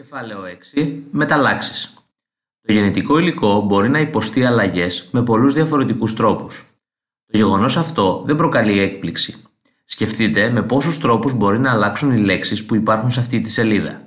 Κεφάλαιο 0.00 0.40
6. 0.74 1.02
Μεταλλάξεις. 1.10 1.94
Το 2.66 2.72
γενετικό 2.72 3.18
υλικό 3.18 3.60
μπορεί 3.60 3.88
να 3.88 3.98
υποστεί 3.98 4.44
αλλαγές 4.44 5.08
με 5.12 5.22
πολλούς 5.22 5.54
διαφορετικούς 5.54 6.14
τρόπους. 6.14 6.66
Το 7.26 7.38
γεγονός 7.38 7.76
αυτό 7.76 8.22
δεν 8.26 8.36
προκαλεί 8.36 8.80
έκπληξη. 8.80 9.42
Σκεφτείτε 9.84 10.50
με 10.50 10.62
πόσους 10.62 10.98
τρόπους 10.98 11.34
μπορεί 11.34 11.58
να 11.58 11.70
αλλάξουν 11.70 12.12
οι 12.12 12.18
λέξεις 12.18 12.64
που 12.64 12.74
υπάρχουν 12.74 13.10
σε 13.10 13.20
αυτή 13.20 13.40
τη 13.40 13.50
σελίδα. 13.50 14.02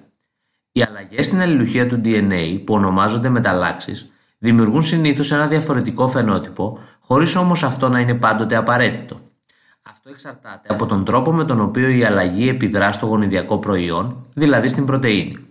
Οι 0.71 0.81
αλλαγές 0.81 1.25
στην 1.25 1.41
αλληλουχία 1.41 1.87
του 1.87 2.01
DNA, 2.05 2.61
που 2.65 2.73
ονομάζονται 2.73 3.29
μεταλλάξεις, 3.29 4.11
δημιουργούν 4.37 4.81
συνήθως 4.81 5.31
ένα 5.31 5.47
διαφορετικό 5.47 6.07
φαινότυπο, 6.07 6.79
χωρίς 6.99 7.35
όμως 7.35 7.63
αυτό 7.63 7.89
να 7.89 7.99
είναι 7.99 8.13
πάντοτε 8.13 8.55
απαραίτητο. 8.55 9.19
Αυτό 9.81 10.09
εξαρτάται 10.09 10.73
από 10.73 10.85
τον 10.85 11.05
τρόπο 11.05 11.31
με 11.31 11.45
τον 11.45 11.61
οποίο 11.61 11.89
η 11.89 12.03
αλλαγή 12.03 12.49
επιδρά 12.49 12.91
στο 12.91 13.05
γονιδιακό 13.05 13.57
προϊόν, 13.57 14.25
δηλαδή 14.33 14.67
στην 14.67 14.85
πρωτενη. 14.85 15.47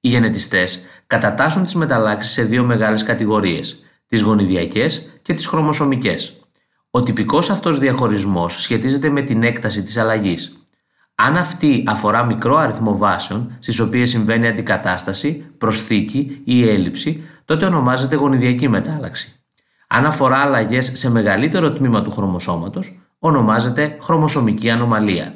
Οι 0.00 0.08
γενετιστές 0.08 0.80
κατατάσσουν 1.06 1.64
τις 1.64 1.74
μεταλλάξεις 1.74 2.32
σε 2.32 2.42
δύο 2.42 2.64
μεγάλες 2.64 3.02
κατηγορίες, 3.02 3.82
τις 4.06 4.22
γονιδιακές 4.22 5.18
και 5.22 5.32
τις 5.32 5.46
χρωμοσωμικές. 5.46 6.34
Ο 6.90 7.02
τυπικός 7.02 7.50
αυτός 7.50 7.78
διαχωρισμός 7.78 8.60
σχετίζεται 8.60 9.08
με 9.08 9.22
την 9.22 9.42
έκταση 9.42 9.82
της 9.82 9.96
αλλαγής. 9.96 10.52
Αν 11.14 11.36
αυτή 11.36 11.84
αφορά 11.86 12.24
μικρό 12.24 12.56
αριθμό 12.56 12.96
βάσεων, 12.96 13.56
στις 13.58 13.80
οποίες 13.80 14.08
συμβαίνει 14.08 14.48
αντικατάσταση, 14.48 15.44
προσθήκη 15.58 16.42
ή 16.44 16.68
έλλειψη, 16.68 17.22
τότε 17.44 17.66
ονομάζεται 17.66 18.16
γονιδιακή 18.16 18.68
μετάλλαξη. 18.68 19.40
Αν 19.86 20.06
αφορά 20.06 20.36
αλλαγές 20.36 20.90
σε 20.94 21.10
μεγαλύτερο 21.10 21.72
τμήμα 21.72 22.02
του 22.02 22.10
χρωμοσώματος, 22.10 23.00
ονομάζεται 23.18 23.96
χρωμοσωμική 24.00 24.70
ανομαλία. 24.70 25.34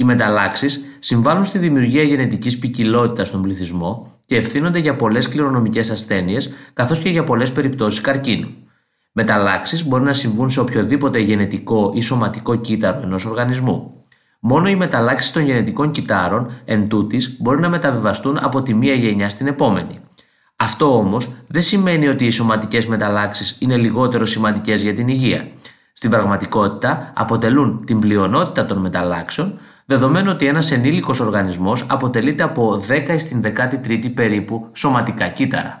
Οι 0.00 0.04
μεταλλάξεις 0.04 0.80
συμβάλλουν 0.98 1.44
στη 1.44 1.58
δημιουργία 1.58 2.02
γενετικής 2.02 2.58
ποικιλότητας 2.58 3.28
στον 3.28 3.42
πληθυσμό 3.42 4.12
και 4.26 4.36
ευθύνονται 4.36 4.78
για 4.78 4.96
πολλές 4.96 5.28
κληρονομικές 5.28 5.90
ασθένειες 5.90 6.52
καθώς 6.72 6.98
και 6.98 7.08
για 7.08 7.24
πολλές 7.24 7.52
περιπτώσεις 7.52 8.00
καρκίνου. 8.00 8.48
Μεταλλάξεις 9.12 9.86
μπορεί 9.86 10.04
να 10.04 10.12
συμβούν 10.12 10.50
σε 10.50 10.60
οποιοδήποτε 10.60 11.18
γενετικό 11.18 11.92
ή 11.94 12.00
σωματικό 12.00 12.54
κύτταρο 12.54 13.00
ενός 13.02 13.24
οργανισμού. 13.24 14.02
Μόνο 14.40 14.68
οι 14.68 14.76
μεταλλάξεις 14.76 15.32
των 15.32 15.44
γενετικών 15.44 15.90
κυτάρων 15.90 16.50
εν 16.64 16.88
τούτης, 16.88 17.36
μπορεί 17.40 17.60
να 17.60 17.68
μεταβιβαστούν 17.68 18.38
από 18.40 18.62
τη 18.62 18.74
μία 18.74 18.94
γενιά 18.94 19.30
στην 19.30 19.46
επόμενη. 19.46 20.00
Αυτό 20.56 20.96
όμως 20.96 21.32
δεν 21.46 21.62
σημαίνει 21.62 22.08
ότι 22.08 22.26
οι 22.26 22.30
σωματικές 22.30 22.86
μεταλλάξεις 22.86 23.56
είναι 23.58 23.76
λιγότερο 23.76 24.24
σημαντικές 24.24 24.82
για 24.82 24.94
την 24.94 25.08
υγεία. 25.08 25.48
Στην 25.92 26.12
πραγματικότητα 26.12 27.12
αποτελούν 27.16 27.84
την 27.84 28.00
πλειονότητα 28.00 28.66
των 28.66 28.78
μεταλλάξεων, 28.78 29.58
δεδομένου 29.90 30.30
ότι 30.30 30.46
ένας 30.46 30.70
ενήλικος 30.70 31.20
οργανισμός 31.20 31.84
αποτελείται 31.88 32.42
από 32.42 32.78
10 32.88 33.14
στην 33.18 33.42
13η 33.44 34.14
περίπου 34.14 34.68
σωματικά 34.72 35.28
κύτταρα. 35.28 35.79